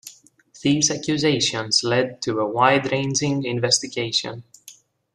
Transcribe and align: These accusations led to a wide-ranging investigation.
These 0.63 0.89
accusations 0.89 1.83
led 1.83 2.23
to 2.23 2.39
a 2.39 2.47
wide-ranging 2.47 3.43
investigation. 3.43 4.43